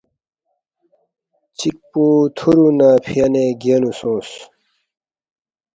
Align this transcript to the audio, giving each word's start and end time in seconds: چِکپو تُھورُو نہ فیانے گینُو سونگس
چِکپو 1.57 2.05
تُھورُو 2.35 2.67
نہ 2.77 2.89
فیانے 3.05 3.45
گینُو 3.61 3.91
سونگس 3.99 4.31